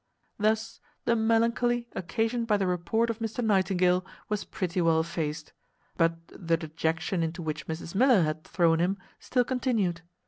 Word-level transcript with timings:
Thus 0.39 0.81
the 1.05 1.15
melancholy 1.15 1.87
occasioned 1.93 2.47
by 2.47 2.57
the 2.57 2.65
report 2.65 3.11
of 3.11 3.19
Mr 3.19 3.45
Nightingale 3.45 4.03
was 4.29 4.43
pretty 4.45 4.81
well 4.81 4.99
effaced; 4.99 5.53
but 5.95 6.13
the 6.29 6.57
dejection 6.57 7.21
into 7.21 7.43
which 7.43 7.67
Mrs 7.67 7.93
Miller 7.93 8.23
had 8.23 8.43
thrown 8.43 8.79
him 8.79 8.97
still 9.19 9.43
continued. 9.43 10.01